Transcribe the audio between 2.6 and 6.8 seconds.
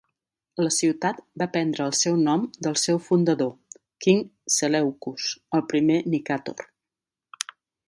del seu fundador, King Seleucus, el primer Nicator.